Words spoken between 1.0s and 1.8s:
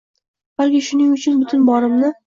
uchun butun